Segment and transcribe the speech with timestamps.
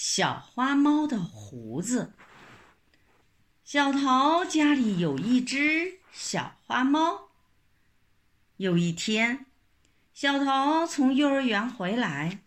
[0.00, 2.12] 小花猫的胡子。
[3.64, 7.30] 小桃家里有一只小花猫。
[8.58, 9.46] 有一天，
[10.14, 12.44] 小桃从幼儿园回来，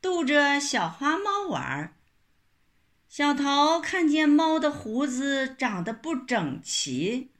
[0.00, 1.96] 逗着小花猫玩儿。
[3.08, 7.32] 小桃看见猫的胡子长得不整齐，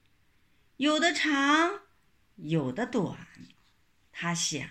[0.78, 1.82] 有的长，
[2.34, 3.16] 有的短，
[4.10, 4.68] 她想，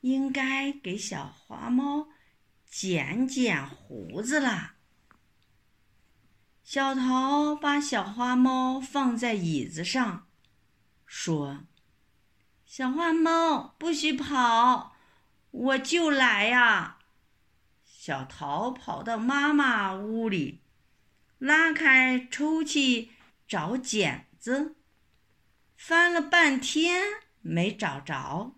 [0.00, 2.08] 应该给小花猫。
[2.74, 4.76] 剪剪胡子啦。
[6.64, 10.26] 小桃把小花猫放在椅子上，
[11.04, 11.64] 说
[12.64, 14.96] ：“小花猫，不许跑，
[15.50, 16.96] 我就来呀！”
[17.84, 20.62] 小桃跑到妈妈屋里，
[21.36, 23.10] 拉开抽屉
[23.46, 24.76] 找剪子，
[25.76, 27.02] 翻了半天
[27.42, 28.56] 没找着。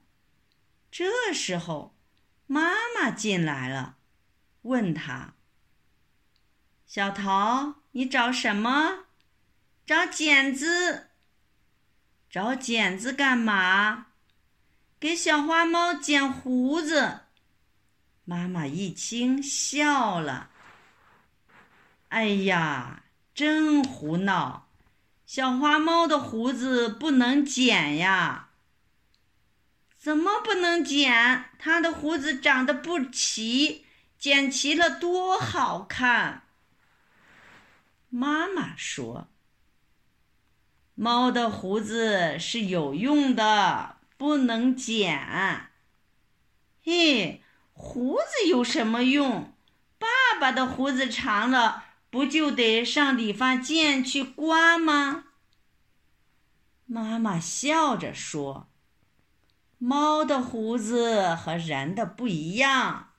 [0.92, 1.96] 这时候，
[2.46, 3.98] 妈妈进来了。
[4.64, 5.34] 问他
[6.86, 9.04] ：“小桃，你找什么？
[9.86, 11.08] 找剪子。
[12.30, 14.06] 找剪子干嘛？
[14.98, 17.20] 给小花猫剪胡子。”
[18.24, 20.50] 妈妈一听笑了
[22.08, 24.68] ：“哎呀，真胡闹！
[25.26, 28.48] 小花猫的胡子不能剪呀。
[29.98, 31.50] 怎么不能剪？
[31.58, 33.84] 它的胡子长得不齐。”
[34.24, 36.44] 剪齐了多好看！
[38.08, 39.28] 妈妈说
[40.96, 45.68] ：“猫的胡子是有用的，不能剪。”
[46.82, 47.42] 嘿，
[47.74, 49.52] 胡子有什么用？
[49.98, 50.08] 爸
[50.40, 55.24] 爸的胡子长了，不就得上理发店去刮吗？
[56.86, 58.70] 妈妈笑着说
[59.76, 63.10] ：“猫的胡子和人的不一样。”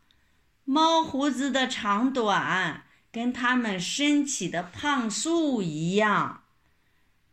[0.66, 6.44] 猫胡子的长短跟它们身体的胖瘦一样，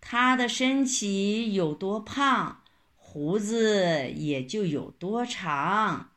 [0.02, 2.62] 它的身体有多胖，
[2.94, 6.10] 胡子也就有多长。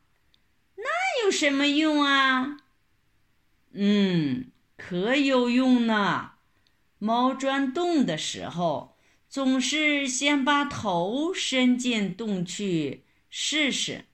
[0.75, 2.57] 那有什么用啊？
[3.71, 6.33] 嗯，可有用呢。
[6.99, 8.97] 猫钻洞的时候，
[9.29, 14.05] 总是先把头伸进洞去试试，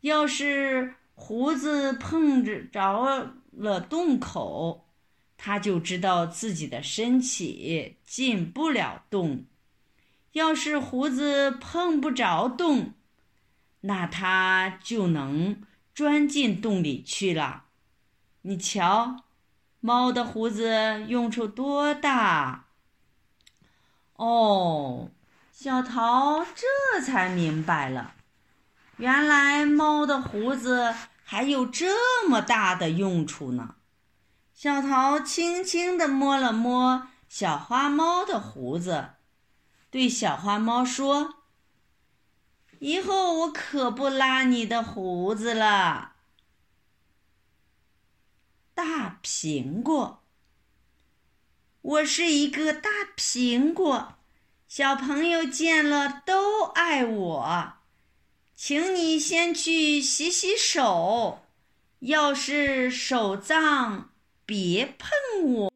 [0.00, 0.96] 要是。
[1.20, 4.86] 胡子碰着着了洞口，
[5.36, 9.44] 他就知道自己的身体进不了洞；
[10.32, 12.94] 要是胡子碰不着洞，
[13.80, 15.60] 那他就能
[15.92, 17.64] 钻进洞里去了。
[18.42, 19.24] 你瞧，
[19.80, 22.68] 猫的胡子用处多大！
[24.14, 25.10] 哦，
[25.52, 28.14] 小桃这才明白了。
[28.98, 30.92] 原来猫的胡子
[31.24, 33.76] 还有这么大的用处呢！
[34.52, 39.10] 小桃轻轻地摸了摸小花猫的胡子，
[39.88, 41.36] 对小花猫说
[42.80, 46.14] ：“以后我可不拉你的胡子了。”
[48.74, 50.24] 大苹果，
[51.82, 54.14] 我是一个大苹果，
[54.66, 57.77] 小朋友见了都爱我。
[58.60, 61.38] 请你先去洗洗手，
[62.00, 64.10] 要是手脏，
[64.44, 65.72] 别碰我。